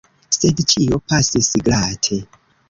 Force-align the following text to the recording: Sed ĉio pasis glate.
Sed 0.35 0.61
ĉio 0.71 0.99
pasis 1.13 1.51
glate. 1.69 2.19